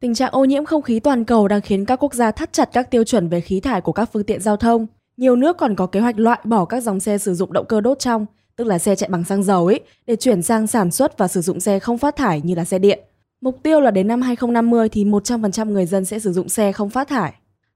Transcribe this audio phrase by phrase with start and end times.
[0.00, 2.68] Tình trạng ô nhiễm không khí toàn cầu đang khiến các quốc gia thắt chặt
[2.72, 4.86] các tiêu chuẩn về khí thải của các phương tiện giao thông.
[5.16, 7.80] Nhiều nước còn có kế hoạch loại bỏ các dòng xe sử dụng động cơ
[7.80, 8.26] đốt trong,
[8.56, 11.40] tức là xe chạy bằng xăng dầu ấy, để chuyển sang sản xuất và sử
[11.40, 13.00] dụng xe không phát thải như là xe điện.
[13.40, 16.90] Mục tiêu là đến năm 2050 thì 100% người dân sẽ sử dụng xe không
[16.90, 17.34] phát thải.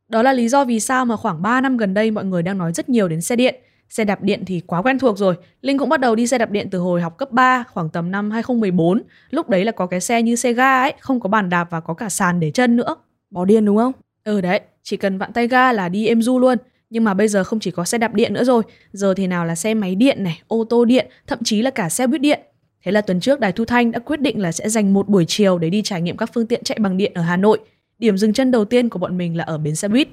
[0.08, 2.58] Đó là lý do vì sao mà khoảng 3 năm gần đây mọi người đang
[2.58, 3.54] nói rất nhiều đến xe điện.
[3.88, 5.34] Xe đạp điện thì quá quen thuộc rồi.
[5.62, 8.10] Linh cũng bắt đầu đi xe đạp điện từ hồi học cấp 3, khoảng tầm
[8.10, 9.02] năm 2014.
[9.30, 11.80] Lúc đấy là có cái xe như xe ga ấy, không có bàn đạp và
[11.80, 12.96] có cả sàn để chân nữa.
[13.30, 13.92] Bỏ điên đúng không?
[14.24, 16.58] Ừ đấy, chỉ cần vặn tay ga là đi êm du luôn.
[16.90, 19.44] Nhưng mà bây giờ không chỉ có xe đạp điện nữa rồi, giờ thì nào
[19.44, 22.40] là xe máy điện này, ô tô điện, thậm chí là cả xe buýt điện.
[22.84, 25.24] Thế là tuần trước Đài Thu Thanh đã quyết định là sẽ dành một buổi
[25.28, 27.58] chiều để đi trải nghiệm các phương tiện chạy bằng điện ở Hà Nội.
[27.98, 30.08] Điểm dừng chân đầu tiên của bọn mình là ở bến xe buýt.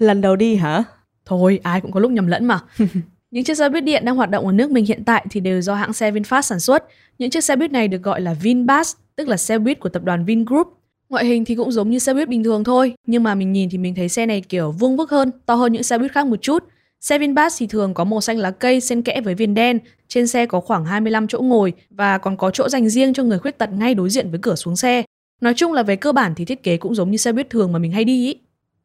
[0.00, 0.84] Lần đầu đi hả?
[1.24, 2.60] Thôi, ai cũng có lúc nhầm lẫn mà.
[3.30, 5.60] Những chiếc xe buýt điện đang hoạt động ở nước mình hiện tại thì đều
[5.60, 6.84] do hãng xe VinFast sản xuất.
[7.18, 10.04] Những chiếc xe buýt này được gọi là VinBus, tức là xe buýt của tập
[10.04, 10.68] đoàn Vingroup.
[11.08, 13.70] Ngoại hình thì cũng giống như xe buýt bình thường thôi, nhưng mà mình nhìn
[13.70, 16.26] thì mình thấy xe này kiểu vuông vức hơn, to hơn những xe buýt khác
[16.26, 16.64] một chút.
[17.00, 20.26] Xe VinBus thì thường có màu xanh lá cây xen kẽ với viền đen, trên
[20.26, 23.58] xe có khoảng 25 chỗ ngồi và còn có chỗ dành riêng cho người khuyết
[23.58, 25.02] tật ngay đối diện với cửa xuống xe.
[25.40, 27.72] Nói chung là về cơ bản thì thiết kế cũng giống như xe buýt thường
[27.72, 28.36] mà mình hay đi ý.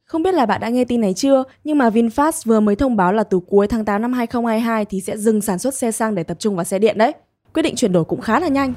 [0.06, 2.96] Không biết là bạn đã nghe tin này chưa, nhưng mà VinFast vừa mới thông
[2.96, 6.16] báo là từ cuối tháng 8 năm 2022 thì sẽ dừng sản xuất xe xăng
[6.16, 7.12] để tập trung vào xe điện đấy.
[7.54, 8.74] Quyết định chuyển đổi cũng khá là nhanh.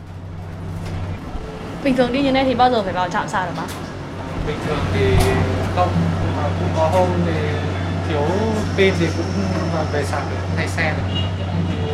[1.84, 3.66] Bình thường đi như này thì bao giờ phải vào trạm sạc hả bác?
[4.46, 5.04] Bình thường thì
[5.76, 5.88] không
[6.24, 7.32] Nhưng mà cũng có hôm thì
[8.08, 8.22] thiếu
[8.76, 11.18] pin thì cũng vào về sạc để thay xe được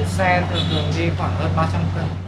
[0.07, 2.24] Xe thường thường đi khoảng hơn 300 cân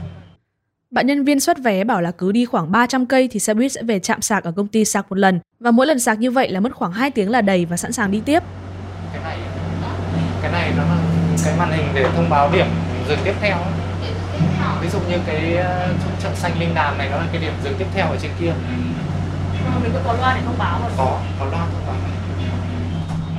[0.96, 3.72] Bạn nhân viên xuất vé bảo là cứ đi khoảng 300 cây thì xe buýt
[3.72, 6.30] sẽ về trạm sạc ở công ty sạc một lần và mỗi lần sạc như
[6.30, 8.42] vậy là mất khoảng 2 tiếng là đầy và sẵn sàng đi tiếp.
[9.12, 9.38] Cái này
[10.42, 10.98] cái này nó là
[11.44, 12.66] cái màn hình để thông báo điểm
[13.08, 13.72] dừng tiếp theo ấy.
[14.82, 15.88] Ví dụ như cái ờ,
[16.22, 18.52] chợ xanh Linh Đàm này nó là cái điểm dừng tiếp theo ở trên kia
[19.82, 21.96] Mình cũng có loa để thông báo Có, có loa thông báo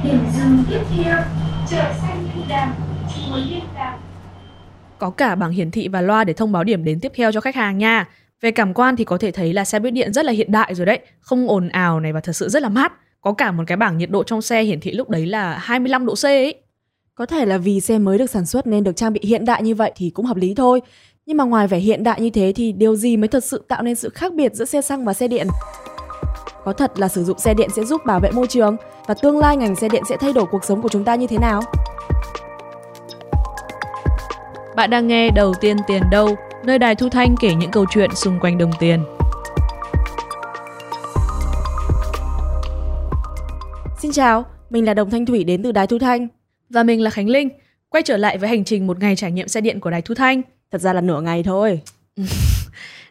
[0.04, 1.18] Điểm dừng tiếp theo,
[1.70, 2.74] chợ xanh Linh Đàm,
[3.16, 4.07] chuối Liên Đàm.
[5.00, 7.42] Có cả bảng hiển thị và loa để thông báo điểm đến tiếp theo cho
[7.42, 8.06] khách hàng nha.
[8.42, 10.76] Về cảm quan thì có thể thấy là xe buýt điện rất là hiện đại
[10.76, 12.94] rồi đấy, không ồn ào này và thật sự rất là mát.
[13.22, 16.06] Có cả một cái bảng nhiệt độ trong xe hiển thị lúc đấy là 25
[16.06, 16.56] độ C ấy.
[17.16, 19.64] Có thể là vì xe mới được sản xuất nên được trang bị hiện đại
[19.64, 20.82] như vậy thì cũng hợp lý thôi.
[21.26, 23.84] Nhưng mà ngoài vẻ hiện đại như thế thì điều gì mới thật sự tạo
[23.84, 25.48] nên sự khác biệt giữa xe xăng và xe điện?
[26.66, 29.38] Có thật là sử dụng xe điện sẽ giúp bảo vệ môi trường và tương
[29.38, 31.62] lai ngành xe điện sẽ thay đổi cuộc sống của chúng ta như thế nào?
[34.78, 38.10] Bạn đang nghe Đầu tiên tiền đâu, nơi đài Thu Thanh kể những câu chuyện
[38.16, 39.04] xung quanh đồng tiền.
[44.00, 46.28] Xin chào, mình là Đồng Thanh Thủy đến từ Đài Thu Thanh.
[46.70, 47.50] Và mình là Khánh Linh,
[47.90, 50.16] quay trở lại với hành trình một ngày trải nghiệm xe điện của đài Thu
[50.16, 50.42] Thanh.
[50.72, 51.82] Thật ra là nửa ngày thôi.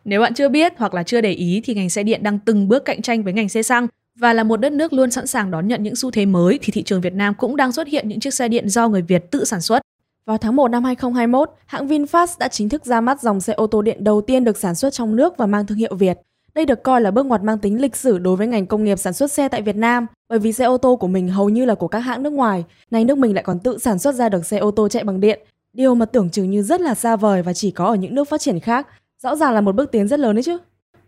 [0.05, 2.69] Nếu bạn chưa biết hoặc là chưa để ý thì ngành xe điện đang từng
[2.69, 3.87] bước cạnh tranh với ngành xe xăng
[4.19, 6.73] và là một đất nước luôn sẵn sàng đón nhận những xu thế mới thì
[6.73, 9.31] thị trường Việt Nam cũng đang xuất hiện những chiếc xe điện do người Việt
[9.31, 9.83] tự sản xuất.
[10.27, 13.67] Vào tháng 1 năm 2021, hãng VinFast đã chính thức ra mắt dòng xe ô
[13.67, 16.19] tô điện đầu tiên được sản xuất trong nước và mang thương hiệu Việt.
[16.55, 18.99] Đây được coi là bước ngoặt mang tính lịch sử đối với ngành công nghiệp
[18.99, 21.65] sản xuất xe tại Việt Nam, bởi vì xe ô tô của mình hầu như
[21.65, 24.29] là của các hãng nước ngoài, nay nước mình lại còn tự sản xuất ra
[24.29, 25.41] được xe ô tô chạy bằng điện.
[25.73, 28.29] Điều mà tưởng chừng như rất là xa vời và chỉ có ở những nước
[28.29, 28.87] phát triển khác,
[29.23, 30.59] rõ ràng là một bước tiến rất lớn đấy chứ.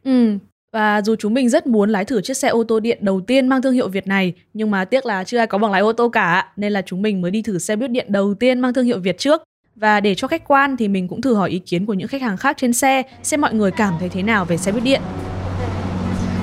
[0.05, 0.39] Ừ,
[0.73, 3.49] và dù chúng mình rất muốn lái thử chiếc xe ô tô điện đầu tiên
[3.49, 5.93] mang thương hiệu Việt này, nhưng mà tiếc là chưa ai có bằng lái ô
[5.93, 8.75] tô cả, nên là chúng mình mới đi thử xe buýt điện đầu tiên mang
[8.75, 9.43] thương hiệu Việt trước.
[9.77, 12.23] Và để cho khách quan thì mình cũng thử hỏi ý kiến của những khách
[12.23, 15.01] hàng khác trên xe, xem mọi người cảm thấy thế nào về xe buýt điện.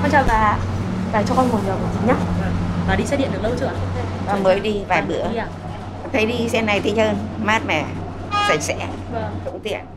[0.01, 0.57] Con chào bà
[1.13, 2.15] Bà cho con ngồi nhờ tí nhá
[2.87, 3.71] Bà đi xe điện được lâu chưa?
[4.27, 5.47] Con mới đi vài bữa Đi à?
[6.13, 7.85] thấy đi xe này thích hơn mát mẻ
[8.47, 9.94] sạch sẽ Vâng, cũng tiện thể nào.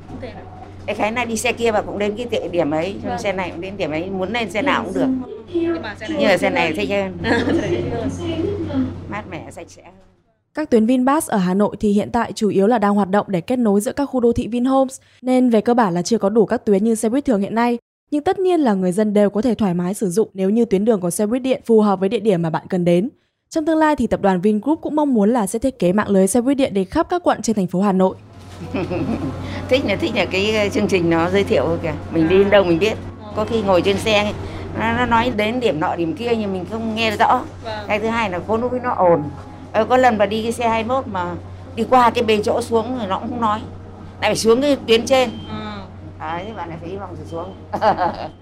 [0.89, 3.19] Cái khái này đi xe kia và cũng đến cái địa điểm ấy Vâng.
[3.19, 5.07] xe này cũng đến điểm ấy muốn lên xe nào cũng được
[5.55, 7.19] Nhưng mà xe này nhưng mà xe này thích hơn
[9.09, 9.93] mát mẻ sạch sẽ hơn
[10.55, 13.27] Các tuyến VinBus ở Hà Nội thì hiện tại chủ yếu là đang hoạt động
[13.29, 16.19] để kết nối giữa các khu đô thị Vinhomes, nên về cơ bản là chưa
[16.19, 17.79] có đủ các tuyến như xe buýt thường hiện nay.
[18.11, 20.65] Nhưng tất nhiên là người dân đều có thể thoải mái sử dụng nếu như
[20.65, 23.09] tuyến đường của xe buýt điện phù hợp với địa điểm mà bạn cần đến.
[23.51, 26.11] Trong tương lai thì tập đoàn Vingroup cũng mong muốn là sẽ thiết kế mạng
[26.11, 28.17] lưới xe buýt điện đến khắp các quận trên thành phố Hà Nội.
[29.69, 31.93] thích là thích là cái ờ, chương trình nó giới thiệu kìa.
[32.11, 32.95] Mình đi đến đâu mình biết.
[33.37, 34.33] Có khi ngồi trên xe
[34.79, 37.41] nó, nó nói đến điểm nọ điểm kia nhưng mình không nghe rõ.
[37.89, 39.23] Cái thứ hai là có lúc nó ồn.
[39.73, 41.35] Ờ, có lần mà đi cái xe 21 mà
[41.77, 43.61] đi qua cái bề chỗ xuống rồi nó cũng không nói.
[44.21, 45.31] Lại phải xuống cái tuyến trên.
[46.21, 47.55] Đấy bạn này phải đi vòng rồi xuống.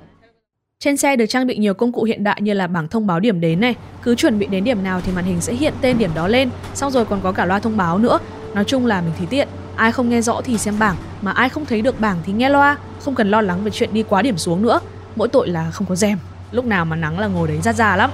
[0.80, 3.20] Trên xe được trang bị nhiều công cụ hiện đại như là bảng thông báo
[3.20, 5.98] điểm đến này, cứ chuẩn bị đến điểm nào thì màn hình sẽ hiện tên
[5.98, 8.18] điểm đó lên, xong rồi còn có cả loa thông báo nữa.
[8.54, 11.48] Nói chung là mình thấy tiện, ai không nghe rõ thì xem bảng, mà ai
[11.48, 14.22] không thấy được bảng thì nghe loa, không cần lo lắng về chuyện đi quá
[14.22, 14.80] điểm xuống nữa.
[15.16, 16.18] Mỗi tội là không có rèm,
[16.50, 18.10] lúc nào mà nắng là ngồi đấy ra ra lắm.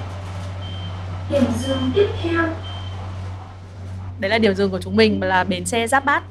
[1.30, 2.42] Điểm dừng tiếp theo
[4.20, 6.22] Đấy là điểm dừng của chúng mình là bến xe Giáp Bát.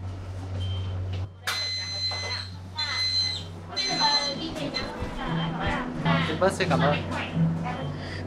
[6.40, 6.96] Bớt xin cảm ơn.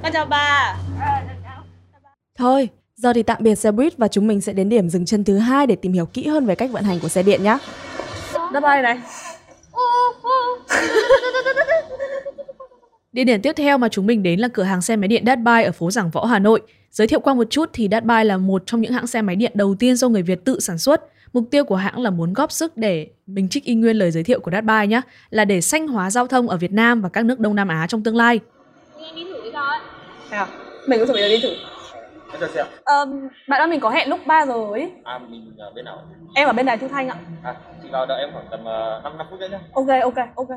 [0.03, 0.77] Con chào bà.
[2.39, 2.69] Thôi,
[3.05, 5.39] giờ thì tạm biệt xe buýt và chúng mình sẽ đến điểm dừng chân thứ
[5.39, 7.59] hai để tìm hiểu kỹ hơn về cách vận hành của xe điện nhé.
[8.53, 9.01] Đáp bài này.
[13.13, 15.63] Địa điểm tiếp theo mà chúng mình đến là cửa hàng xe máy điện Datbuy
[15.63, 16.61] ở phố Giảng Võ, Hà Nội.
[16.91, 19.53] Giới thiệu qua một chút thì Datbuy là một trong những hãng xe máy điện
[19.55, 21.05] đầu tiên do người Việt tự sản xuất.
[21.33, 24.23] Mục tiêu của hãng là muốn góp sức để mình trích y nguyên lời giới
[24.23, 27.25] thiệu của Datbuy nhé, là để xanh hóa giao thông ở Việt Nam và các
[27.25, 28.41] nước Đông Nam Á trong tương lai.
[30.31, 30.47] À,
[30.87, 31.74] mình cũng chuẩn bị đi thử.
[32.35, 32.67] Em chào chị ạ.
[32.85, 33.07] Ờ,
[33.49, 34.91] bạn ơi mình có hẹn lúc 3 giờ ấy.
[35.05, 36.03] À mình ở bên nào?
[36.35, 37.17] Em ở bên đài Thu Thanh ạ.
[37.43, 39.59] À chị vào đợi em khoảng tầm uh, 5 5 phút nữa nhé.
[39.73, 40.49] Ok ok ok.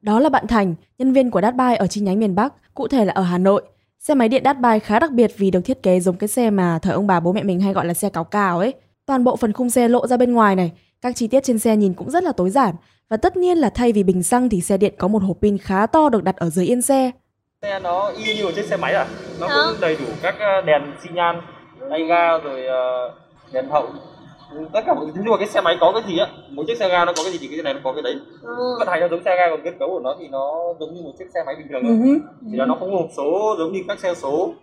[0.00, 3.04] Đó là bạn Thành, nhân viên của Datbuy ở chi nhánh miền Bắc, cụ thể
[3.04, 3.62] là ở Hà Nội.
[3.98, 6.78] Xe máy điện Datbuy khá đặc biệt vì được thiết kế giống cái xe mà
[6.82, 8.74] thời ông bà bố mẹ mình hay gọi là xe cào cào ấy.
[9.06, 11.76] Toàn bộ phần khung xe lộ ra bên ngoài này, các chi tiết trên xe
[11.76, 12.74] nhìn cũng rất là tối giản.
[13.08, 15.58] Và tất nhiên là thay vì bình xăng thì xe điện có một hộp pin
[15.58, 17.10] khá to được đặt ở dưới yên xe.
[17.62, 19.06] Xe nó y như một chiếc xe máy à?
[19.40, 21.40] Nó cũng đầy đủ các ờ, đèn xi nhan,
[21.90, 23.14] tay ga rồi ờ,
[23.52, 23.86] đèn hậu.
[24.72, 26.78] Tất cả mọi thứ nhưng mà cái xe máy có cái gì á, mỗi chiếc
[26.78, 28.16] xe ga nó có cái gì thì cái này nó có cái đấy.
[28.78, 31.02] Vận hành nó giống xe ga còn kết cấu của nó thì nó giống như
[31.02, 32.20] một chiếc xe máy bình thường thôi.
[32.50, 34.54] Chỉ là nó không có hộp số giống như các xe số.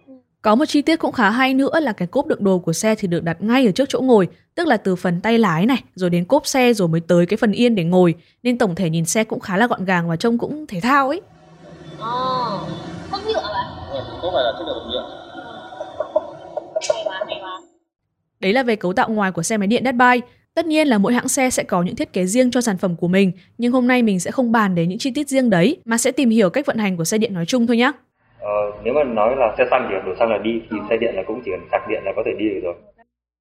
[0.42, 2.96] Có một chi tiết cũng khá hay nữa là cái cốp đựng đồ của xe
[2.96, 5.84] thì được đặt ngay ở trước chỗ ngồi, tức là từ phần tay lái này,
[5.96, 8.90] rồi đến cốp xe rồi mới tới cái phần yên để ngồi, nên tổng thể
[8.90, 11.22] nhìn xe cũng khá là gọn gàng và trông cũng thể thao ấy.
[12.00, 12.06] Ừ,
[14.26, 15.06] Có phải là chất lượng nhựa.
[18.40, 20.22] Đấy là về cấu tạo ngoài của xe máy điện Datbuy.
[20.56, 22.96] Tất nhiên là mỗi hãng xe sẽ có những thiết kế riêng cho sản phẩm
[22.96, 25.78] của mình, nhưng hôm nay mình sẽ không bàn đến những chi tiết riêng đấy,
[25.86, 27.92] mà sẽ tìm hiểu cách vận hành của xe điện nói chung thôi nhé.
[28.40, 31.16] Ờ, nếu mà nói là xe xăng thì đổ xăng là đi thì xe điện
[31.16, 32.74] là cũng chỉ cần sạc điện là có thể đi được rồi.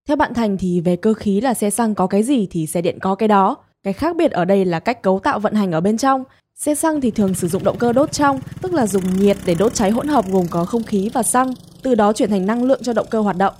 [0.08, 2.82] Theo bạn Thành thì về cơ khí là xe xăng có cái gì thì xe
[2.82, 3.56] điện có cái đó.
[3.82, 6.24] Cái khác biệt ở đây là cách cấu tạo vận hành ở bên trong.
[6.64, 9.54] Xe xăng thì thường sử dụng động cơ đốt trong, tức là dùng nhiệt để
[9.58, 11.48] đốt cháy hỗn hợp gồm có không khí và xăng,
[11.82, 13.54] từ đó chuyển thành năng lượng cho động cơ hoạt động.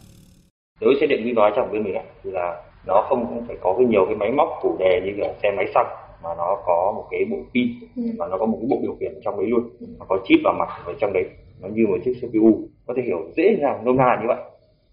[0.81, 3.56] đối với xe điện vi nói trong bên mình thì là nó không không phải
[3.61, 5.87] có cái nhiều cái máy móc chủ đề như kiểu xe máy xăng
[6.23, 7.69] mà nó có một cái bộ pin
[8.19, 9.71] và nó có một cái bộ điều khiển trong đấy luôn.
[9.99, 11.25] Nó có chip vào mặt ở trong đấy
[11.62, 14.43] nó như một chiếc CPU có thể hiểu dễ dàng nôm na là như vậy.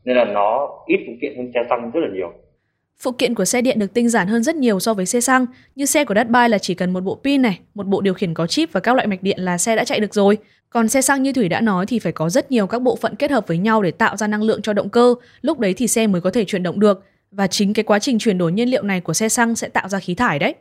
[0.05, 2.31] Nên là nó ít phụ kiện hơn xe xăng rất là nhiều
[3.03, 5.45] Phụ kiện của xe điện được tinh giản hơn rất nhiều so với xe xăng.
[5.75, 8.33] Như xe của Datbuy là chỉ cần một bộ pin này, một bộ điều khiển
[8.33, 10.37] có chip và các loại mạch điện là xe đã chạy được rồi.
[10.69, 13.15] Còn xe xăng như Thủy đã nói thì phải có rất nhiều các bộ phận
[13.15, 15.87] kết hợp với nhau để tạo ra năng lượng cho động cơ, lúc đấy thì
[15.87, 17.03] xe mới có thể chuyển động được.
[17.31, 19.87] Và chính cái quá trình chuyển đổi nhiên liệu này của xe xăng sẽ tạo
[19.87, 20.55] ra khí thải đấy.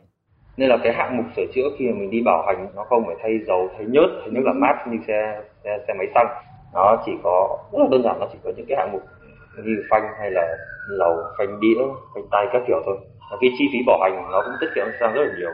[0.57, 3.03] nên là cái hạng mục sửa chữa khi mà mình đi bảo hành nó không
[3.05, 6.27] phải thay dầu thay nhớt thay nước làm mát như xe xe, xe máy xăng
[6.73, 9.01] nó chỉ có rất là đơn giản nó chỉ có những cái hạng mục
[9.65, 10.57] như phanh hay là
[10.89, 11.81] lầu phanh đĩa
[12.13, 12.97] phanh tay các kiểu thôi
[13.31, 15.49] và cái chi phí bảo hành nó cũng tiết kiệm sang rất là nhiều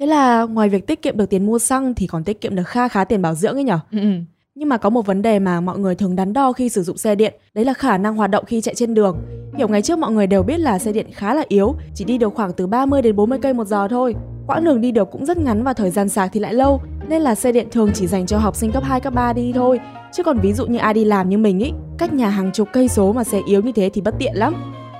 [0.00, 2.66] Thế là ngoài việc tiết kiệm được tiền mua xăng thì còn tiết kiệm được
[2.66, 3.78] kha khá tiền bảo dưỡng ấy nhở?
[3.92, 4.10] Ừ, ừ.
[4.54, 6.96] Nhưng mà có một vấn đề mà mọi người thường đắn đo khi sử dụng
[6.96, 9.18] xe điện, đấy là khả năng hoạt động khi chạy trên đường.
[9.56, 12.18] Hiểu ngày trước mọi người đều biết là xe điện khá là yếu, chỉ đi
[12.18, 14.14] được khoảng từ 30 đến 40 cây một giờ thôi.
[14.46, 17.22] Quãng đường đi được cũng rất ngắn và thời gian sạc thì lại lâu, nên
[17.22, 19.80] là xe điện thường chỉ dành cho học sinh cấp 2, cấp 3 đi thôi.
[20.12, 22.68] Chứ còn ví dụ như ai đi làm như mình ý, cách nhà hàng chục
[22.72, 24.54] cây số mà xe yếu như thế thì bất tiện lắm.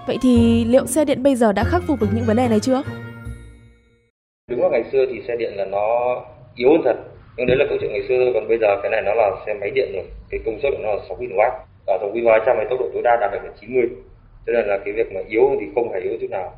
[0.06, 2.60] Vậy thì liệu xe điện bây giờ đã khắc phục được những vấn đề này
[2.60, 2.82] chưa?
[4.48, 6.16] đúng là ngày xưa thì xe điện là nó
[6.56, 6.96] yếu hơn thật
[7.36, 9.30] nhưng đấy là câu chuyện ngày xưa thôi còn bây giờ cái này nó là
[9.46, 11.50] xe máy điện rồi cái công suất của nó là 6 kW
[11.86, 13.88] và dòng V trăm này tốc độ tối đa đạt được là 90
[14.46, 16.54] cho nên là cái việc mà yếu thì không hề yếu chút nào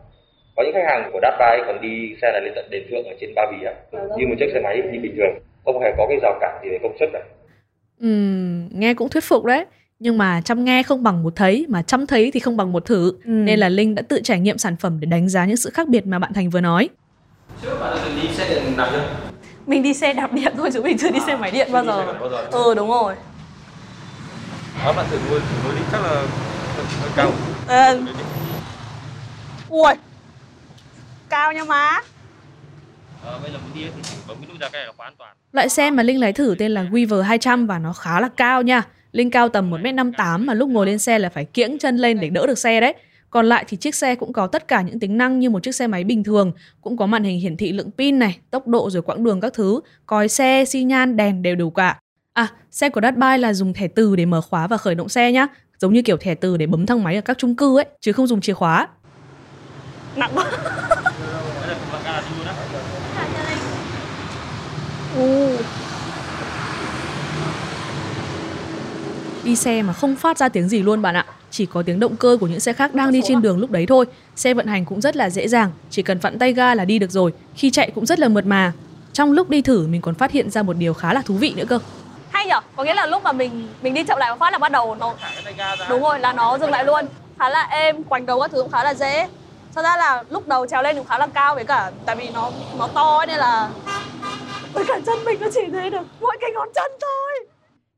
[0.57, 3.15] có những khách hàng của Datbuy còn đi xe này lên tận đền thượng ở
[3.21, 3.73] trên Ba Vì à
[4.19, 6.71] như một chiếc xe máy như bình thường không hề có cái rào cản gì
[6.71, 7.21] về công suất cả
[8.01, 9.65] Ừm, nghe cũng thuyết phục đấy.
[9.99, 12.85] Nhưng mà chăm nghe không bằng một thấy, mà chăm thấy thì không bằng một
[12.85, 13.13] thử.
[13.25, 13.31] Ừ.
[13.31, 15.89] Nên là Linh đã tự trải nghiệm sản phẩm để đánh giá những sự khác
[15.89, 16.89] biệt mà bạn Thành vừa nói.
[17.63, 19.05] trước bạn đã từng đi xe điện nào chưa
[19.67, 22.13] Mình đi xe đạp điện thôi chứ mình chưa đi xe máy điện bao giờ.
[22.21, 23.15] bao giờ Ừ đúng rồi.
[24.85, 26.23] đó bạn thử thử nuôi đi chắc là
[27.17, 27.31] cao
[27.67, 27.99] Ờ.
[29.69, 29.93] Ui.
[31.31, 32.01] Cao nha má.
[33.25, 35.07] Ờ, bây giờ muốn đi thì chỉ bấm cái nút ra cái này là khóa
[35.07, 38.21] an toàn Loại xe mà Linh lái thử tên là Weaver 200 và nó khá
[38.21, 38.83] là cao nha.
[39.13, 42.31] Linh cao tầm 1m58 mà lúc ngồi lên xe là phải kiễng chân lên để
[42.31, 42.95] đỡ được xe đấy.
[43.31, 45.75] Còn lại thì chiếc xe cũng có tất cả những tính năng như một chiếc
[45.75, 48.91] xe máy bình thường, cũng có màn hình hiển thị lượng pin này, tốc độ
[48.91, 51.99] rồi quãng đường các thứ, còi xe, xi nhan, đèn đều đủ cả.
[52.33, 55.33] À, xe của Datbuy là dùng thẻ từ để mở khóa và khởi động xe
[55.33, 55.47] nhá,
[55.79, 58.13] giống như kiểu thẻ từ để bấm thang máy ở các chung cư ấy, chứ
[58.13, 58.89] không dùng chìa khóa.
[60.17, 60.47] Nặng quá.
[69.45, 71.25] Đi xe mà không phát ra tiếng gì luôn bạn ạ.
[71.51, 73.87] Chỉ có tiếng động cơ của những xe khác đang đi trên đường lúc đấy
[73.87, 74.07] thôi.
[74.37, 76.99] Xe vận hành cũng rất là dễ dàng, chỉ cần vặn tay ga là đi
[76.99, 77.33] được rồi.
[77.55, 78.73] Khi chạy cũng rất là mượt mà.
[79.13, 81.55] Trong lúc đi thử mình còn phát hiện ra một điều khá là thú vị
[81.57, 81.79] nữa cơ.
[82.31, 82.61] Hay nhở?
[82.77, 84.95] Có nghĩa là lúc mà mình mình đi chậm lại một phát là bắt đầu
[84.95, 85.15] nó
[85.89, 87.05] Đúng rồi, là nó dừng lại luôn.
[87.39, 89.29] Khá là êm, quành cầu các thứ cũng khá là dễ.
[89.75, 92.29] Thật ra là lúc đầu trèo lên cũng khá là cao với cả tại vì
[92.35, 93.71] nó nó to ấy, nên là
[94.73, 97.47] với cả chân mình nó chỉ thấy được mỗi cái ngón chân thôi.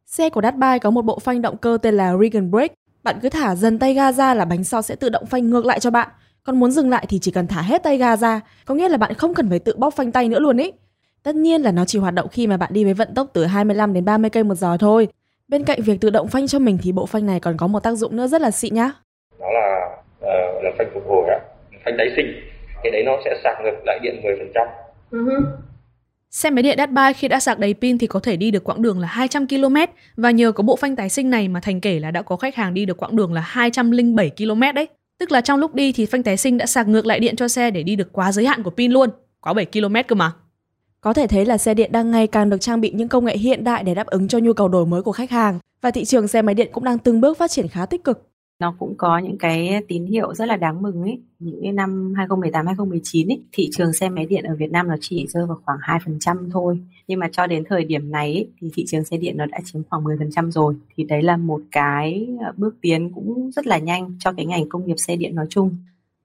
[0.06, 2.74] Xe của Datbuy có một bộ phanh động cơ tên là Regan Brake.
[3.02, 5.66] Bạn cứ thả dần tay ga ra là bánh sau sẽ tự động phanh ngược
[5.66, 6.08] lại cho bạn.
[6.44, 8.96] Còn muốn dừng lại thì chỉ cần thả hết tay ga ra, có nghĩa là
[8.96, 10.72] bạn không cần phải tự bóp phanh tay nữa luôn ý.
[11.22, 13.44] Tất nhiên là nó chỉ hoạt động khi mà bạn đi với vận tốc từ
[13.44, 15.08] 25 đến 30 cây một giờ thôi.
[15.48, 17.80] Bên cạnh việc tự động phanh cho mình thì bộ phanh này còn có một
[17.80, 18.92] tác dụng nữa rất là xịn nhá.
[19.40, 19.88] Đó là
[20.18, 21.38] uh, là phanh phục hồi á,
[21.84, 22.26] phanh đáy sinh.
[22.82, 24.20] Cái đấy nó sẽ sạc ngược lại điện
[25.12, 25.42] 10%.
[26.30, 28.82] Xe máy điện Datbuy khi đã sạc đầy pin thì có thể đi được quãng
[28.82, 29.76] đường là 200 km
[30.16, 32.54] và nhờ có bộ phanh tái sinh này mà Thành kể là đã có khách
[32.54, 34.86] hàng đi được quãng đường là 207 km đấy.
[35.18, 37.48] Tức là trong lúc đi thì phanh tái sinh đã sạc ngược lại điện cho
[37.48, 39.10] xe để đi được quá giới hạn của pin luôn,
[39.40, 40.32] quá 7 km cơ mà.
[41.00, 43.36] Có thể thấy là xe điện đang ngày càng được trang bị những công nghệ
[43.36, 46.04] hiện đại để đáp ứng cho nhu cầu đổi mới của khách hàng và thị
[46.04, 48.31] trường xe máy điện cũng đang từng bước phát triển khá tích cực
[48.62, 51.18] nó cũng có những cái tín hiệu rất là đáng mừng ấy.
[51.38, 54.94] Những cái năm 2018 2019 ấy, thị trường xe máy điện ở Việt Nam nó
[55.00, 56.78] chỉ rơi vào khoảng 2% thôi.
[57.08, 59.58] Nhưng mà cho đến thời điểm này ấy, thì thị trường xe điện nó đã
[59.64, 60.74] chiếm khoảng 10% rồi.
[60.96, 64.68] Thì đấy là một cái ờ, bước tiến cũng rất là nhanh cho cái ngành
[64.68, 65.76] công nghiệp xe điện nói chung.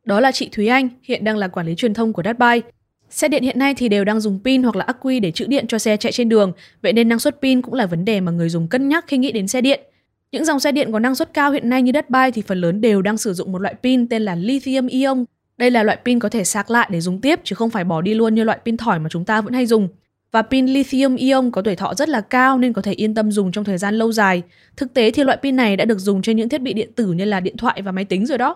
[0.05, 2.61] Đó là chị Thúy Anh, hiện đang là quản lý truyền thông của Datbuy.
[3.09, 5.45] Xe điện hiện nay thì đều đang dùng pin hoặc là ắc quy để trữ
[5.45, 6.51] điện cho xe chạy trên đường,
[6.81, 9.17] vậy nên năng suất pin cũng là vấn đề mà người dùng cân nhắc khi
[9.17, 9.79] nghĩ đến xe điện.
[10.31, 12.81] Những dòng xe điện có năng suất cao hiện nay như Datbuy thì phần lớn
[12.81, 15.25] đều đang sử dụng một loại pin tên là lithium ion.
[15.57, 18.01] Đây là loại pin có thể sạc lại để dùng tiếp, chứ không phải bỏ
[18.01, 19.89] đi luôn như loại pin thỏi mà chúng ta vẫn hay dùng.
[20.31, 23.31] Và pin lithium ion có tuổi thọ rất là cao nên có thể yên tâm
[23.31, 24.43] dùng trong thời gian lâu dài.
[24.77, 27.11] Thực tế thì loại pin này đã được dùng trên những thiết bị điện tử
[27.11, 28.55] như là điện thoại và máy tính rồi đó.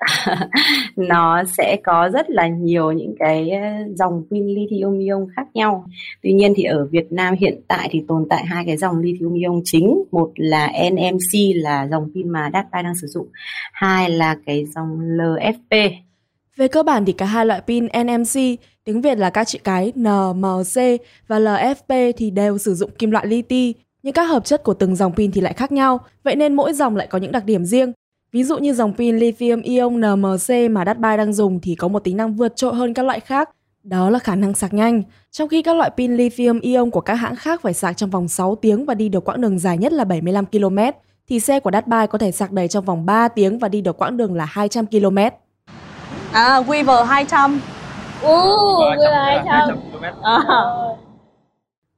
[0.96, 3.60] nó sẽ có rất là nhiều những cái ờ,
[3.94, 5.84] dòng pin lithium ion khác nhau.
[6.22, 9.34] Tuy nhiên thì ở Việt Nam hiện tại thì tồn tại hai cái dòng lithium
[9.34, 13.28] ion chính, một là NMC là dòng pin mà Datbuy đang sử dụng,
[13.72, 15.90] hai là cái dòng LFP.
[16.56, 18.40] Về cơ bản thì cả hai loại pin NMC,
[18.84, 23.26] tiếng Việt là các chữ cái NMC và LFP thì đều sử dụng kim loại
[23.26, 26.54] li-ti, nhưng các hợp chất của từng dòng pin thì lại khác nhau, vậy nên
[26.54, 27.92] mỗi dòng lại có những đặc điểm riêng.
[28.32, 32.04] Ví dụ như dòng pin lithium ion NMC mà Datbuy đang dùng thì có một
[32.04, 33.50] tính năng vượt trội hơn các loại khác,
[33.82, 35.02] đó là khả năng sạc nhanh.
[35.30, 38.28] Trong khi các loại pin lithium ion của các hãng khác phải sạc trong vòng
[38.28, 40.78] 6 tiếng và đi được quãng đường dài nhất là 75 km,
[41.28, 43.98] thì xe của Datbuy có thể sạc đầy trong vòng 3 tiếng và đi được
[43.98, 45.18] quãng đường là 200 km.
[46.32, 47.60] À, Weaver 200.
[48.22, 49.78] Ồ, vừa là 200.
[50.22, 50.38] À.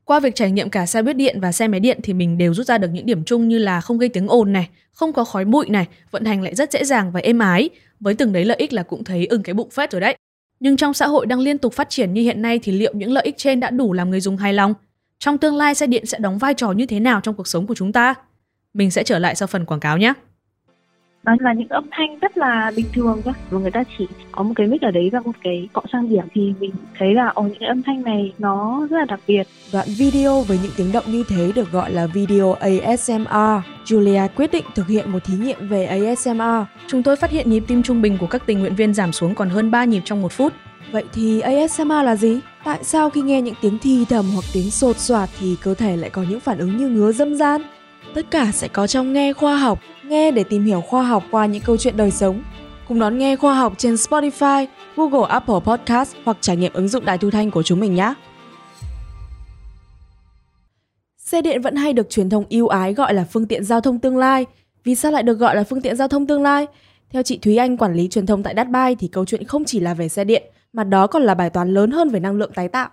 [0.05, 2.55] Qua việc trải nghiệm cả xe buýt điện và xe máy điện thì mình đều
[2.55, 5.25] rút ra được những điểm chung như là không gây tiếng ồn này, không có
[5.25, 7.71] khói bụi này, vận hành lại rất dễ dàng và êm ái.
[8.01, 10.17] Với từng đấy lợi ích là cũng thấy ưng cái bụng phết rồi đấy.
[10.61, 13.13] Nhưng trong xã hội đang liên tục phát triển như hiện nay thì liệu những
[13.13, 14.75] lợi ích trên đã đủ làm người dùng hài lòng?
[15.19, 17.67] Trong tương lai xe điện sẽ đóng vai trò như thế nào trong cuộc sống
[17.67, 18.15] của chúng ta?
[18.75, 20.13] Mình sẽ trở lại sau phần quảng cáo nhé.
[21.25, 24.43] Đó là những âm thanh rất là bình thường thôi Và người ta chỉ có
[24.43, 27.29] một cái mic ở đấy và một cái cọ sang điểm Thì mình thấy là
[27.29, 30.73] ồ những cái âm thanh này nó rất là đặc biệt Đoạn video với những
[30.77, 33.63] tiếng động như thế được gọi là video ASMR.
[33.85, 36.67] Julia quyết định thực hiện một thí nghiệm về ASMR.
[36.87, 39.35] Chúng tôi phát hiện nhịp tim trung bình của các tình nguyện viên giảm xuống
[39.35, 40.53] còn hơn 3 nhịp trong một phút.
[40.93, 42.41] Vậy thì ASMR là gì?
[42.65, 45.97] Tại sao khi nghe những tiếng thì thầm hoặc tiếng sột soạt thì cơ thể
[45.97, 47.63] lại có những phản ứng như ngứa dâm gian?
[48.15, 49.79] Tất cả sẽ có trong Nghe Khoa học,
[50.13, 52.43] nghe để tìm hiểu khoa học qua những câu chuyện đời sống.
[52.89, 54.67] Cùng đón nghe khoa học trên Spotify,
[54.97, 58.15] Google Apple Podcast hoặc trải nghiệm ứng dụng đài thu thanh của chúng mình nhé.
[61.17, 63.99] Xe điện vẫn hay được truyền thông yêu ái gọi là phương tiện giao thông
[63.99, 64.47] tương lai.
[64.85, 66.67] Vì sao lại được gọi là phương tiện giao thông tương lai?
[67.11, 69.81] Theo chị Thúy Anh, quản lý truyền thông tại Datbuy thì câu chuyện không chỉ
[69.81, 70.43] là về xe điện,
[70.73, 72.89] mà đó còn là bài toán lớn hơn về năng lượng tái tạo.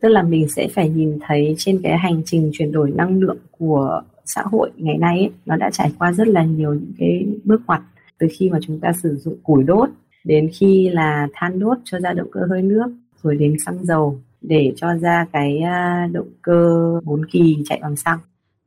[0.00, 3.38] Tức là mình sẽ phải nhìn thấy trên cái hành trình chuyển đổi năng lượng
[3.58, 7.26] của xã hội ngày nay ấy, nó đã trải qua rất là nhiều những cái
[7.44, 7.80] bước ngoặt
[8.18, 9.88] từ khi mà chúng ta sử dụng củi đốt
[10.24, 12.86] đến khi là than đốt cho ra động cơ hơi nước
[13.22, 17.96] rồi đến xăng dầu để cho ra cái à, động cơ bốn kỳ chạy bằng
[17.96, 18.18] xăng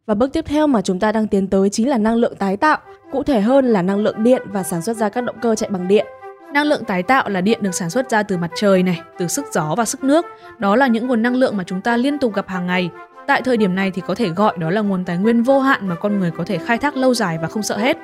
[0.06, 2.58] Và bước tiếp theo mà chúng ta đang tiến tới chính là năng lượng tái
[2.58, 2.78] tạo,
[3.12, 5.70] cụ thể hơn là năng lượng điện và sản xuất ra các động cơ chạy
[5.70, 6.06] bằng điện.
[6.54, 9.28] Năng lượng tái tạo là điện được sản xuất ra từ mặt trời này, từ
[9.28, 10.26] sức gió và sức nước.
[10.60, 12.90] Đó là những nguồn năng lượng mà chúng ta liên tục gặp hàng ngày.
[13.27, 15.88] Tại thời điểm này thì có thể gọi đó là nguồn tài nguyên vô hạn
[15.88, 17.98] mà con người có thể khai thác lâu dài và không sợ hết.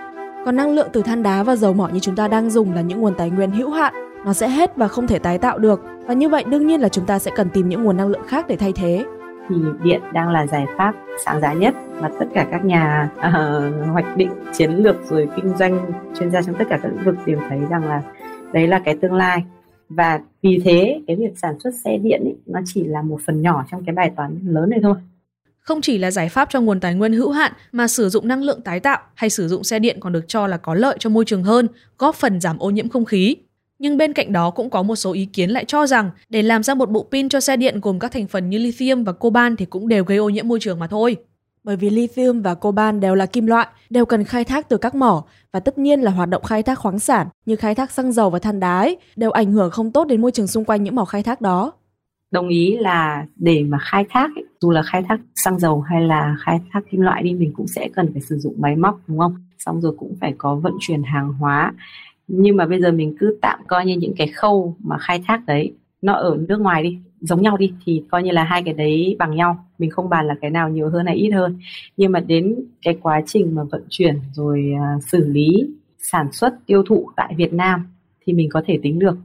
[0.46, 2.82] Còn năng lượng từ than đá và dầu mỏ như chúng ta đang dùng là
[2.82, 3.94] những nguồn tài nguyên hữu hạn,
[4.26, 5.82] nó sẽ hết và không thể tái tạo được.
[6.08, 8.28] Và như vậy đương nhiên là chúng ta sẽ cần tìm những nguồn năng lượng
[8.28, 9.06] khác để thay thế
[9.50, 13.92] thì điện đang là giải pháp sáng giá nhất mà tất cả các nhà uh,
[13.92, 17.16] hoạch định chiến lược rồi kinh doanh chuyên gia trong tất cả các lĩnh vực
[17.26, 18.02] đều thấy rằng là
[18.54, 19.44] đấy là cái tương lai
[19.90, 23.42] và vì thế cái việc sản xuất xe điện ấy, nó chỉ là một phần
[23.42, 24.96] nhỏ trong cái bài toán lớn này thôi
[25.62, 28.44] không chỉ là giải pháp cho nguồn tài nguyên hữu hạn mà sử dụng năng
[28.44, 31.10] lượng tái tạo hay sử dụng xe điện còn được cho là có lợi cho
[31.10, 33.36] môi trường hơn, góp phần giảm ô nhiễm không khí.
[33.80, 36.64] Nhưng bên cạnh đó cũng có một số ý kiến lại cho rằng để làm
[36.64, 39.56] ra một bộ pin cho xe điện gồm các thành phần như lithium và coban
[39.56, 41.16] thì cũng đều gây ô nhiễm môi trường mà thôi.
[41.64, 44.96] Bởi vì lithium và coban đều là kim loại, đều cần khai thác từ các
[44.96, 48.12] mỏ và tất nhiên là hoạt động khai thác khoáng sản như khai thác xăng
[48.12, 50.84] dầu và than đá ấy, đều ảnh hưởng không tốt đến môi trường xung quanh
[50.84, 51.72] những mỏ khai thác đó.
[52.32, 56.02] Đồng ý là để mà khai thác ấy, dù là khai thác xăng dầu hay
[56.02, 59.00] là khai thác kim loại đi mình cũng sẽ cần phải sử dụng máy móc
[59.08, 59.36] đúng không?
[59.58, 61.74] Xong rồi cũng phải có vận chuyển hàng hóa.
[62.28, 65.46] Nhưng mà bây giờ mình cứ tạm coi như những cái khâu mà khai thác
[65.46, 68.74] đấy nó ở nước ngoài đi giống nhau đi thì coi như là hai cái
[68.74, 69.66] đấy bằng nhau.
[69.78, 71.60] Mình không bàn là cái nào nhiều hơn hay ít hơn.
[71.98, 75.48] Nhưng mà đến cái quá trình mà vận chuyển rồi uh, xử lý
[76.00, 77.88] sản xuất tiêu thụ tại Việt Nam
[78.26, 79.18] thì mình có thể tính được.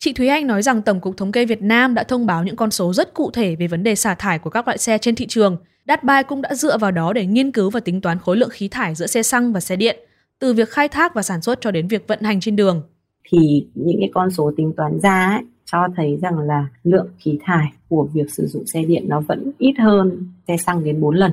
[0.00, 2.56] Chị Thúy Anh nói rằng Tổng cục Thống kê Việt Nam đã thông báo những
[2.56, 5.14] con số rất cụ thể về vấn đề xả thải của các loại xe trên
[5.14, 5.56] thị trường.
[5.88, 8.68] Datbai cũng đã dựa vào đó để nghiên cứu và tính toán khối lượng khí
[8.68, 9.96] thải giữa xe xăng và xe điện
[10.38, 12.82] từ việc khai thác và sản xuất cho đến việc vận hành trên đường.
[13.30, 17.38] Thì những cái con số tính toán ra ấy, cho thấy rằng là lượng khí
[17.44, 21.14] thải của việc sử dụng xe điện nó vẫn ít hơn xe xăng đến 4
[21.14, 21.32] lần.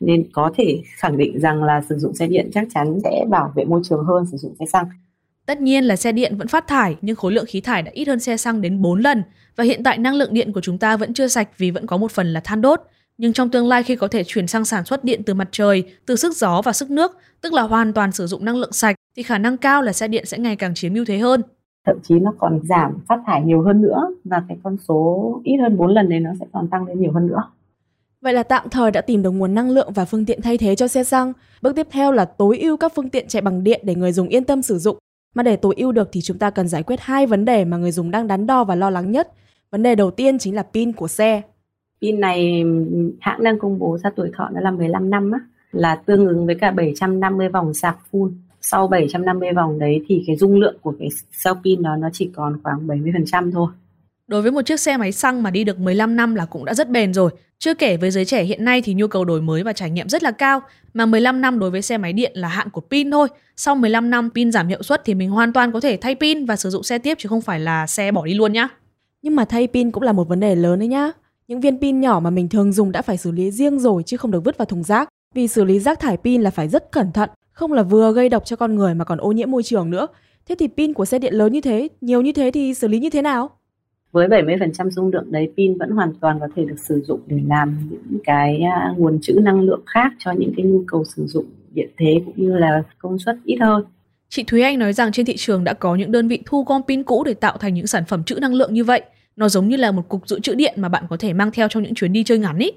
[0.00, 3.52] Nên có thể khẳng định rằng là sử dụng xe điện chắc chắn sẽ bảo
[3.54, 4.86] vệ môi trường hơn sử dụng xe xăng.
[5.48, 8.08] Tất nhiên là xe điện vẫn phát thải nhưng khối lượng khí thải đã ít
[8.08, 9.22] hơn xe xăng đến 4 lần
[9.56, 11.96] và hiện tại năng lượng điện của chúng ta vẫn chưa sạch vì vẫn có
[11.96, 12.80] một phần là than đốt.
[13.18, 15.84] Nhưng trong tương lai khi có thể chuyển sang sản xuất điện từ mặt trời,
[16.06, 18.96] từ sức gió và sức nước, tức là hoàn toàn sử dụng năng lượng sạch,
[19.16, 21.42] thì khả năng cao là xe điện sẽ ngày càng chiếm ưu thế hơn.
[21.86, 25.56] Thậm chí nó còn giảm phát thải nhiều hơn nữa và cái con số ít
[25.62, 27.42] hơn 4 lần đấy nó sẽ còn tăng lên nhiều hơn nữa.
[28.20, 30.76] Vậy là tạm thời đã tìm được nguồn năng lượng và phương tiện thay thế
[30.76, 31.32] cho xe xăng.
[31.62, 34.28] Bước tiếp theo là tối ưu các phương tiện chạy bằng điện để người dùng
[34.28, 34.98] yên tâm sử dụng.
[35.34, 37.76] Mà để tối ưu được thì chúng ta cần giải quyết hai vấn đề mà
[37.76, 39.28] người dùng đang đắn đo và lo lắng nhất.
[39.70, 41.42] Vấn đề đầu tiên chính là pin của xe.
[42.00, 45.40] Pin này ừ, hãng đang công bố ra tuổi thọ nó là 15 năm á,
[45.72, 48.32] là tương ứng với cả 750 vòng sạc full.
[48.60, 51.08] Sau 750 vòng đấy thì cái dung lượng của cái
[51.44, 53.68] cell pin đó nó chỉ còn khoảng 70% thôi.
[54.28, 56.74] Đối với một chiếc xe máy xăng mà đi được 15 năm là cũng đã
[56.74, 57.30] rất bền rồi.
[57.58, 60.08] Chưa kể với giới trẻ hiện nay thì nhu cầu đổi mới và trải nghiệm
[60.08, 60.60] rất là cao,
[60.94, 63.28] mà 15 năm đối với xe máy điện là hạn của pin thôi.
[63.56, 66.44] Sau 15 năm pin giảm hiệu suất thì mình hoàn toàn có thể thay pin
[66.44, 68.68] và sử dụng xe tiếp chứ không phải là xe bỏ đi luôn nhá.
[69.22, 71.10] Nhưng mà thay pin cũng là một vấn đề lớn đấy nhá.
[71.48, 74.16] Những viên pin nhỏ mà mình thường dùng đã phải xử lý riêng rồi chứ
[74.16, 75.08] không được vứt vào thùng rác.
[75.34, 78.28] Vì xử lý rác thải pin là phải rất cẩn thận, không là vừa gây
[78.28, 80.06] độc cho con người mà còn ô nhiễm môi trường nữa.
[80.48, 82.98] Thế thì pin của xe điện lớn như thế, nhiều như thế thì xử lý
[82.98, 83.50] như thế nào?
[84.12, 87.40] Với 70% dung lượng đấy, pin vẫn hoàn toàn có thể được sử dụng để
[87.46, 91.26] làm những cái à, nguồn trữ năng lượng khác cho những cái nhu cầu sử
[91.26, 91.44] dụng
[91.74, 93.84] điện thế cũng như là công suất ít hơn.
[94.28, 96.82] Chị Thúy Anh nói rằng trên thị trường đã có những đơn vị thu gom
[96.88, 99.02] pin cũ để tạo thành những sản phẩm trữ năng lượng như vậy.
[99.36, 101.68] Nó giống như là một cục dự trữ điện mà bạn có thể mang theo
[101.68, 102.70] trong những chuyến đi chơi ngắn ý.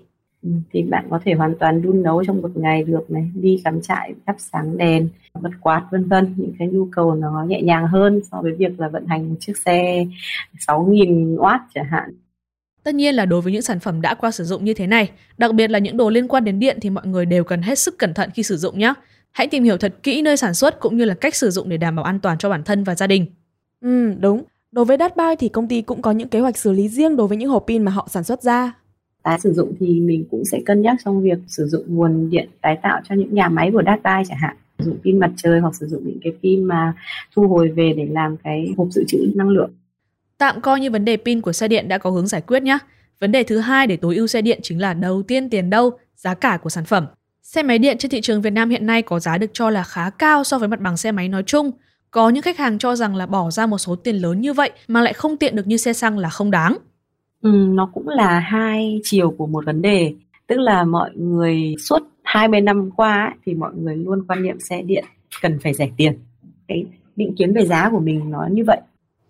[0.73, 3.81] Thì bạn có thể hoàn toàn đun nấu trong một ngày được này, đi cắm
[3.81, 5.09] trại, thắp sáng đèn,
[5.41, 8.79] bật quạt vân vân, những cái nhu cầu nó nhẹ nhàng hơn so với việc
[8.79, 10.05] là vận hành một chiếc xe
[10.67, 12.09] 6.000 W chẳng hạn.
[12.83, 15.11] Tất nhiên là đối với những sản phẩm đã qua sử dụng như thế này,
[15.37, 17.79] đặc biệt là những đồ liên quan đến điện thì mọi người đều cần hết
[17.79, 18.93] sức cẩn thận khi sử dụng nhé.
[19.31, 21.77] Hãy tìm hiểu thật kỹ nơi sản xuất cũng như là cách sử dụng để
[21.77, 23.25] đảm bảo an toàn cho bản thân và gia đình.
[23.81, 24.43] Ừ, đúng.
[24.71, 27.27] Đối với Datbai thì công ty cũng có những kế hoạch xử lý riêng đối
[27.27, 28.73] với những hộp pin mà họ sản xuất ra.
[29.23, 32.49] Tái sử dụng thì mình cũng sẽ cân nhắc trong việc sử dụng nguồn điện
[32.61, 35.59] tái tạo cho những nhà máy của data chẳng hạn sử dụng pin mặt trời
[35.59, 36.93] hoặc sử dụng những cái pin mà
[37.35, 39.71] thu hồi về để làm cái hộp dự trữ năng lượng.
[40.37, 42.77] Tạm coi như vấn đề pin của xe điện đã có hướng giải quyết nhé.
[43.19, 45.91] Vấn đề thứ hai để tối ưu xe điện chính là đầu tiên tiền đâu,
[46.15, 47.05] giá cả của sản phẩm.
[47.43, 49.83] Xe máy điện trên thị trường Việt Nam hiện nay có giá được cho là
[49.83, 51.71] khá cao so với mặt bằng xe máy nói chung.
[52.11, 54.71] Có những khách hàng cho rằng là bỏ ra một số tiền lớn như vậy
[54.87, 56.77] mà lại không tiện được như xe xăng là không đáng.
[57.49, 60.13] Nó cũng là hai chiều của một vấn đề.
[60.47, 64.59] Tức là mọi người suốt 20 năm qua ấy, thì mọi người luôn quan niệm
[64.59, 65.05] xe điện
[65.41, 66.19] cần phải rẻ tiền.
[66.67, 68.81] Cái định kiến về giá của mình nó như vậy.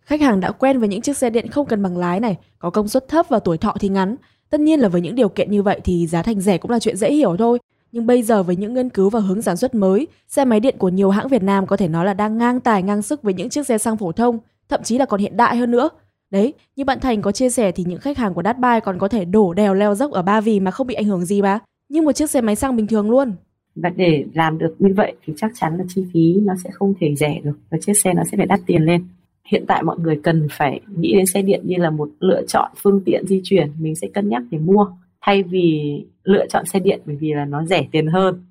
[0.05, 2.69] Khách hàng đã quen với những chiếc xe điện không cần bằng lái này, có
[2.69, 4.15] công suất thấp và tuổi thọ thì ngắn.
[4.49, 6.79] Tất nhiên là với những điều kiện như vậy thì giá thành rẻ cũng là
[6.79, 7.59] chuyện dễ hiểu thôi.
[7.91, 10.75] Nhưng bây giờ với những nghiên cứu và hướng sản xuất mới, xe máy điện
[10.77, 13.33] của nhiều hãng Việt Nam có thể nói là đang ngang tài ngang sức với
[13.33, 15.89] những chiếc xe xăng phổ thông, thậm chí là còn hiện đại hơn nữa.
[16.31, 19.07] Đấy, như bạn Thành có chia sẻ thì những khách hàng của Datbuy còn có
[19.07, 21.59] thể đổ đèo leo dốc ở Ba Vì mà không bị ảnh hưởng gì mà.
[21.89, 23.33] Như một chiếc xe máy xăng bình thường luôn.
[23.75, 26.93] Và để làm được như vậy thì chắc chắn là chi phí nó sẽ không
[26.99, 29.05] thể rẻ được và chiếc xe nó sẽ phải đắt tiền lên.
[29.47, 32.71] Hiện tại mọi người cần phải nghĩ đến xe điện như là một lựa chọn
[32.77, 34.87] phương tiện di chuyển mình sẽ cân nhắc để mua
[35.21, 38.43] thay vì lựa chọn xe điện bởi vì là nó rẻ tiền hơn.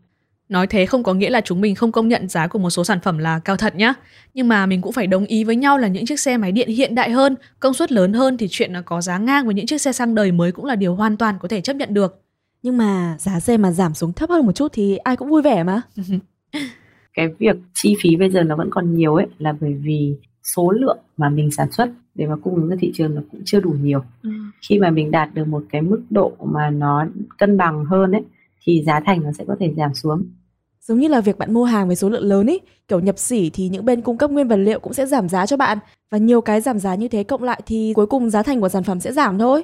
[0.51, 2.85] Nói thế không có nghĩa là chúng mình không công nhận giá của một số
[2.85, 3.95] sản phẩm là cao thật nhá.
[4.35, 6.69] Nhưng mà mình cũng phải đồng ý với nhau là những chiếc xe máy điện
[6.69, 9.67] hiện đại hơn, công suất lớn hơn thì chuyện là có giá ngang với những
[9.67, 12.23] chiếc xe xăng đời mới cũng là điều hoàn toàn có thể chấp nhận được.
[12.63, 15.43] Nhưng mà giá xe mà giảm xuống thấp hơn một chút thì ai cũng vui
[15.43, 15.83] vẻ mà.
[17.15, 20.15] cái việc chi phí bây giờ nó vẫn còn nhiều ấy là bởi vì
[20.57, 23.41] số lượng mà mình sản xuất để mà cung ứng ra thị trường nó cũng
[23.45, 24.05] chưa đủ nhiều.
[24.23, 24.31] Ừ.
[24.69, 27.07] Khi mà mình đạt được một cái mức độ mà nó
[27.39, 28.23] cân bằng hơn ấy
[28.65, 30.25] thì giá thành nó sẽ có thể giảm xuống.
[30.81, 33.51] Giống như là việc bạn mua hàng với số lượng lớn ấy, kiểu nhập sỉ
[33.51, 35.79] thì những bên cung cấp nguyên vật liệu cũng sẽ giảm giá cho bạn
[36.11, 38.69] và nhiều cái giảm giá như thế cộng lại thì cuối cùng giá thành của
[38.69, 39.63] sản phẩm sẽ giảm thôi.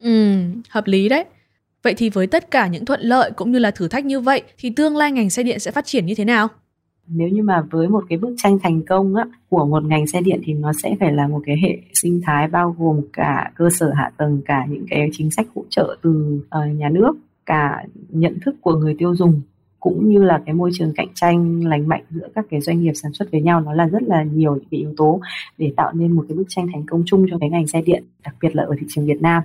[0.00, 1.24] Ừ, hợp lý đấy.
[1.82, 4.42] Vậy thì với tất cả những thuận lợi cũng như là thử thách như vậy
[4.58, 6.48] thì tương lai ngành xe điện sẽ phát triển như thế nào?
[7.06, 10.20] Nếu như mà với một cái bức tranh thành công á, của một ngành xe
[10.20, 13.70] điện thì nó sẽ phải là một cái hệ sinh thái bao gồm cả cơ
[13.70, 17.12] sở hạ tầng, cả những cái chính sách hỗ trợ từ uh, nhà nước,
[17.46, 19.40] cả nhận thức của người tiêu dùng
[19.84, 22.92] cũng như là cái môi trường cạnh tranh lành mạnh giữa các cái doanh nghiệp
[22.94, 25.20] sản xuất với nhau nó là rất là nhiều những cái yếu tố
[25.58, 28.04] để tạo nên một cái bức tranh thành công chung cho cái ngành xe điện
[28.24, 29.42] đặc biệt là ở thị trường Việt Nam.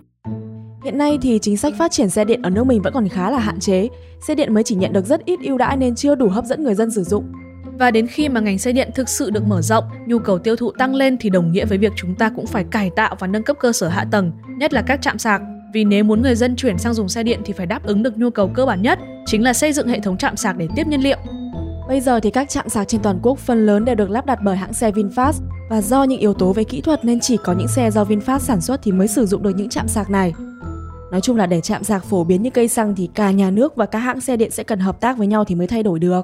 [0.83, 3.31] Hiện nay thì chính sách phát triển xe điện ở nước mình vẫn còn khá
[3.31, 3.87] là hạn chế.
[4.21, 6.63] Xe điện mới chỉ nhận được rất ít ưu đãi nên chưa đủ hấp dẫn
[6.63, 7.23] người dân sử dụng.
[7.79, 10.55] Và đến khi mà ngành xe điện thực sự được mở rộng, nhu cầu tiêu
[10.55, 13.27] thụ tăng lên thì đồng nghĩa với việc chúng ta cũng phải cải tạo và
[13.27, 15.41] nâng cấp cơ sở hạ tầng, nhất là các trạm sạc.
[15.73, 18.17] Vì nếu muốn người dân chuyển sang dùng xe điện thì phải đáp ứng được
[18.17, 20.87] nhu cầu cơ bản nhất, chính là xây dựng hệ thống trạm sạc để tiếp
[20.87, 21.17] nhiên liệu.
[21.87, 24.39] Bây giờ thì các trạm sạc trên toàn quốc phần lớn đều được lắp đặt
[24.43, 25.33] bởi hãng xe VinFast
[25.69, 28.39] và do những yếu tố về kỹ thuật nên chỉ có những xe do VinFast
[28.39, 30.33] sản xuất thì mới sử dụng được những trạm sạc này.
[31.11, 33.75] Nói chung là để chạm sạc phổ biến như cây xăng thì cả nhà nước
[33.75, 35.99] và các hãng xe điện sẽ cần hợp tác với nhau thì mới thay đổi
[35.99, 36.21] được.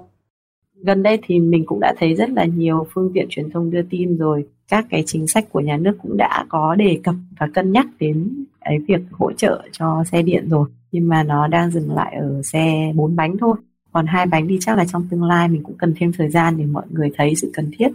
[0.84, 3.82] Gần đây thì mình cũng đã thấy rất là nhiều phương tiện truyền thông đưa
[3.90, 7.48] tin rồi các cái chính sách của nhà nước cũng đã có đề cập và
[7.54, 11.72] cân nhắc đến cái việc hỗ trợ cho xe điện rồi nhưng mà nó đang
[11.72, 13.56] dừng lại ở xe bốn bánh thôi
[13.92, 16.58] còn hai bánh thì chắc là trong tương lai mình cũng cần thêm thời gian
[16.58, 17.88] để mọi người thấy sự cần thiết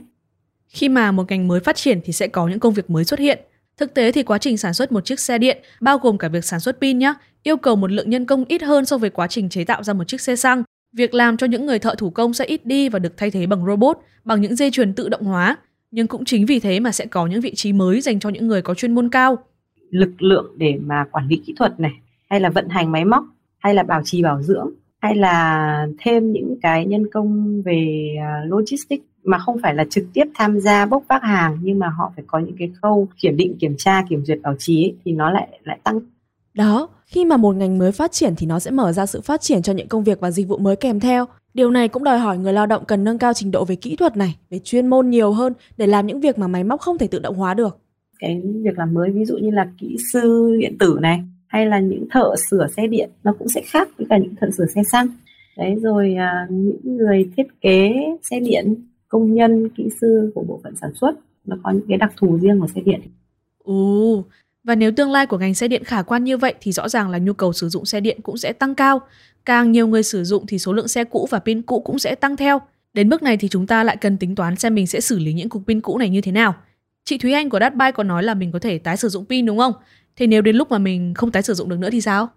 [0.69, 3.21] khi mà một ngành mới phát triển thì sẽ có những công việc mới xuất
[3.21, 3.39] hiện
[3.81, 6.45] Thực tế thì quá trình sản xuất một chiếc xe điện, bao gồm cả việc
[6.45, 9.27] sản xuất pin nhé, yêu cầu một lượng nhân công ít hơn so với quá
[9.27, 10.63] trình chế tạo ra một chiếc xe xăng.
[10.93, 13.47] Việc làm cho những người thợ thủ công sẽ ít đi và được thay thế
[13.47, 15.57] bằng robot, bằng những dây chuyền tự động hóa.
[15.91, 18.47] Nhưng cũng chính vì thế mà sẽ có những vị trí mới dành cho những
[18.47, 19.39] người có chuyên môn cao.
[19.90, 21.92] Lực lượng để mà quản lý kỹ thuật này,
[22.31, 23.24] hay là vận hành máy móc,
[23.59, 28.44] hay là bảo trì bảo dưỡng, hay là thêm những cái nhân công về à,
[28.46, 32.12] logistics mà không phải là trực tiếp tham gia bốc vác hàng nhưng mà họ
[32.16, 35.12] phải có những cái khâu kiểm định kiểm tra kiểm duyệt bảo trì ấy, thì
[35.12, 36.00] nó lại lại tăng.
[36.55, 39.40] Đó khi mà một ngành mới phát triển thì nó sẽ mở ra sự phát
[39.40, 41.26] triển cho những công việc và dịch vụ mới kèm theo.
[41.55, 43.96] Điều này cũng đòi hỏi người lao động cần nâng cao trình độ về kỹ
[43.96, 46.98] thuật này về chuyên môn nhiều hơn để làm những việc mà máy móc không
[46.98, 47.79] thể tự động hóa được
[48.21, 51.81] cái việc làm mới ví dụ như là kỹ sư điện tử này hay là
[51.81, 54.83] những thợ sửa xe điện nó cũng sẽ khác với cả những thợ sửa xe
[54.93, 55.07] xăng
[55.57, 58.75] đấy rồi à, những người thiết kế xe điện
[59.09, 61.13] công nhân kỹ sư của bộ phận sản xuất
[61.45, 63.01] nó có những cái đặc thù riêng của xe điện
[63.65, 64.25] Ồ,
[64.65, 67.11] và nếu tương lai của ngành xe điện khả quan như vậy thì rõ ràng
[67.11, 69.01] là nhu cầu sử dụng xe điện cũng sẽ tăng cao.
[69.45, 72.15] Càng nhiều người sử dụng thì số lượng xe cũ và pin cũ cũng sẽ
[72.15, 72.61] tăng theo.
[72.95, 75.33] Đến bước này thì chúng ta lại cần tính toán xem mình sẽ xử lý
[75.33, 76.55] những cục pin cũ này như thế nào.
[77.05, 79.47] Chị Thúy Anh của Datbuy có nói là mình có thể tái sử dụng pin
[79.47, 79.73] đúng không?
[80.17, 82.29] Thế nếu đến lúc mà mình không tái sử dụng được nữa thì sao?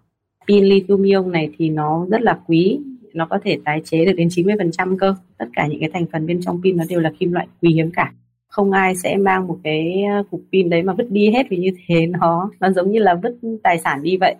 [0.48, 2.78] Pin lithium ion này thì nó rất là quý
[3.14, 6.26] nó có thể tái chế được đến 90% cơ tất cả những cái thành phần
[6.26, 8.12] bên trong pin nó đều là kim loại quý hiếm cả
[8.48, 11.56] không ai sẽ mang một cái ờ, cục pin đấy mà vứt đi hết vì
[11.56, 14.34] như thế nó nó giống như là vứt tài sản đi vậy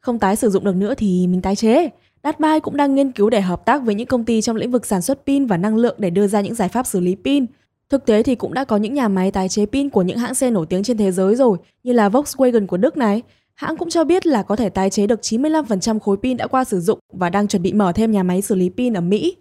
[0.00, 1.88] không tái sử dụng được nữa thì mình tái chế
[2.24, 4.86] Datbai cũng đang nghiên cứu để hợp tác với những công ty trong lĩnh vực
[4.86, 7.46] sản xuất pin và năng lượng để đưa ra những giải pháp xử lý pin.
[7.90, 10.34] Thực tế thì cũng đã có những nhà máy tái chế pin của những hãng
[10.34, 13.22] xe nổi tiếng trên thế giới rồi, như là Volkswagen của Đức này,
[13.60, 16.64] Hãng cũng cho biết là có thể tái chế được 95% khối pin đã qua
[16.64, 19.36] sử dụng và đang chuẩn bị mở thêm nhà máy xử lý pin ở Mỹ.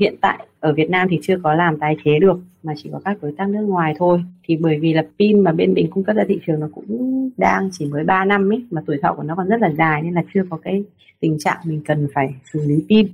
[0.00, 3.00] Hiện tại ở Việt Nam thì chưa có làm tái chế được mà chỉ có
[3.04, 4.22] các đối tác nước ngoài thôi.
[4.44, 7.30] Thì bởi vì là pin mà bên mình cung cấp ra thị trường nó cũng
[7.36, 10.02] đang chỉ mới 3 năm ấy mà tuổi thọ của nó còn rất là dài
[10.02, 10.82] nên là chưa có cái
[11.20, 13.08] tình trạng mình cần phải xử lý pin.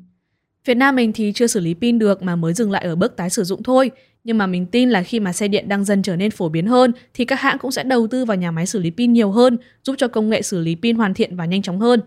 [0.64, 3.16] Việt Nam mình thì chưa xử lý pin được mà mới dừng lại ở bước
[3.16, 3.90] tái sử dụng thôi.
[4.24, 6.66] Nhưng mà mình tin là khi mà xe điện đang dần trở nên phổ biến
[6.66, 9.30] hơn thì các hãng cũng sẽ đầu tư vào nhà máy xử lý pin nhiều
[9.30, 12.00] hơn, giúp cho công nghệ xử lý pin hoàn thiện và nhanh chóng hơn.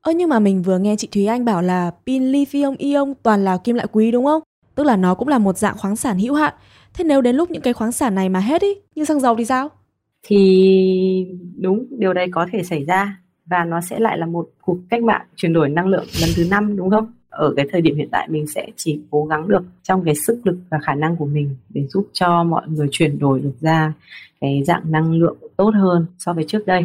[0.00, 3.44] Ơ nhưng mà mình vừa nghe chị Thúy Anh bảo là pin lithium ion toàn
[3.44, 4.42] là kim loại quý đúng không?
[4.74, 6.54] Tức là nó cũng là một dạng khoáng sản hữu hạn.
[6.94, 9.36] Thế nếu đến lúc những cái khoáng sản này mà hết ý, như xăng dầu
[9.36, 9.68] thì sao?
[10.22, 11.26] Thì
[11.56, 15.02] đúng, điều đấy có thể xảy ra và nó sẽ lại là một cuộc cách
[15.02, 17.12] mạng chuyển đổi năng lượng lần thứ năm đúng không?
[17.30, 20.40] Ở cái thời điểm hiện tại mình sẽ chỉ cố gắng được trong cái sức
[20.44, 23.92] lực và khả năng của mình để giúp cho mọi người chuyển đổi được ra
[24.40, 26.84] cái dạng năng lượng tốt hơn so với trước đây.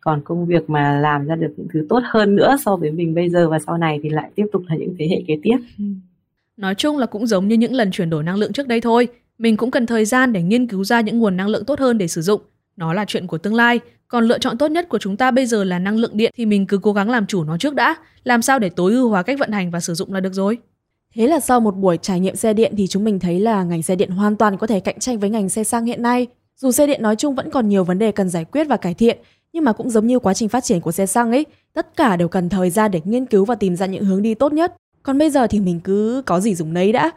[0.00, 3.14] Còn công việc mà làm ra được những thứ tốt hơn nữa so với mình
[3.14, 5.56] bây giờ và sau này thì lại tiếp tục là những thế hệ kế tiếp.
[5.78, 5.84] Ừ.
[6.56, 9.08] Nói chung là cũng giống như những lần chuyển đổi năng lượng trước đây thôi.
[9.38, 11.98] Mình cũng cần thời gian để nghiên cứu ra những nguồn năng lượng tốt hơn
[11.98, 12.40] để sử dụng
[12.78, 15.46] nó là chuyện của tương lai còn lựa chọn tốt nhất của chúng ta bây
[15.46, 17.96] giờ là năng lượng điện thì mình cứ cố gắng làm chủ nó trước đã
[18.24, 20.58] làm sao để tối ưu hóa cách vận hành và sử dụng là được rồi
[21.14, 23.82] Thế là sau một buổi trải nghiệm xe điện thì chúng mình thấy là ngành
[23.82, 26.26] xe điện hoàn toàn có thể cạnh tranh với ngành xe xăng hiện nay.
[26.56, 28.94] Dù xe điện nói chung vẫn còn nhiều vấn đề cần giải quyết và cải
[28.94, 29.18] thiện,
[29.52, 32.16] nhưng mà cũng giống như quá trình phát triển của xe xăng ấy, tất cả
[32.16, 34.74] đều cần thời gian để nghiên cứu và tìm ra những hướng đi tốt nhất.
[35.02, 37.10] Còn bây giờ thì mình cứ có gì dùng nấy đã.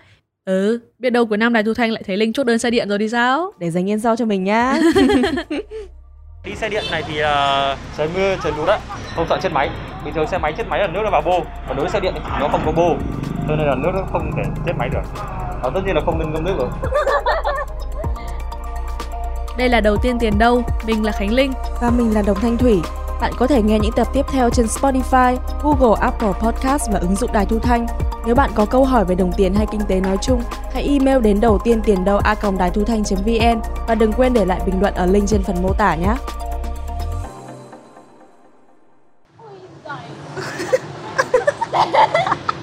[0.45, 2.89] Ừ, biết đâu cuối năm Đài Thu Thanh lại thấy Linh chốt đơn xe điện
[2.89, 3.51] rồi thì sao?
[3.60, 4.77] Để dành yên sau cho mình nhá.
[6.45, 8.80] đi xe điện này thì uh, trời mưa trời lụt á
[9.15, 9.69] không sợ chết máy
[10.06, 11.99] bình thường xe máy chết máy là nước nó vào bô còn đối với xe
[11.99, 12.95] điện thì nó không có bô
[13.47, 15.01] cho nên là nước nó không thể chết máy được
[15.63, 16.69] và tất nhiên là không nên ngâm nước rồi
[19.58, 22.58] đây là đầu tiên tiền đâu, mình là Khánh Linh và mình là Đồng Thanh
[22.58, 22.82] Thủy.
[23.21, 27.15] Bạn có thể nghe những tập tiếp theo trên Spotify, Google, Apple Podcast và ứng
[27.15, 27.86] dụng Đài Thu Thanh.
[28.26, 30.42] Nếu bạn có câu hỏi về đồng tiền hay kinh tế nói chung,
[30.74, 34.46] hãy email đến đầu tiên tiền đâu a đài thu thanh.vn và đừng quên để
[34.46, 36.16] lại bình luận ở link trên phần mô tả nhé.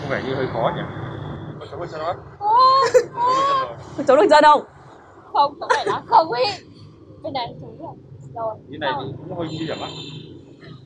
[0.03, 0.83] Có vẻ như hơi khó nhỉ?
[1.71, 2.15] Cháu ơi sao đó?
[4.07, 4.63] Cháu được chân không?
[5.33, 6.45] Không, không phải là không ý
[7.23, 7.95] bên này trúng rồi
[8.35, 9.89] rồi như này thì cũng hơi nguy hiểm á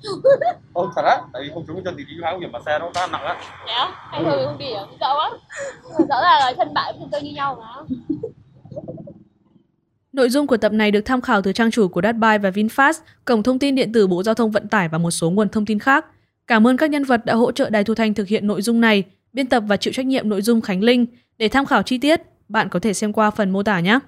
[0.72, 2.90] Ôi thật á, tại vì không trúng chân thì đi nguy hiểm mà xe nó
[2.94, 3.36] khá nặng á
[3.66, 3.90] Thế á?
[4.10, 4.82] Hay thôi không đi à?
[5.00, 5.32] Sợ lắm
[6.08, 7.96] Rõ ràng là chân bạn cũng chân như nhau mà
[10.12, 12.92] Nội dung của tập này được tham khảo từ trang chủ của Datbuy và VinFast,
[13.24, 15.66] cổng thông tin điện tử Bộ Giao thông Vận tải và một số nguồn thông
[15.66, 16.06] tin khác.
[16.46, 18.80] Cảm ơn các nhân vật đã hỗ trợ Đài Thu Thanh thực hiện nội dung
[18.80, 21.06] này, biên tập và chịu trách nhiệm nội dung Khánh Linh.
[21.38, 23.98] Để tham khảo chi tiết, bạn có thể xem qua phần mô tả nhé.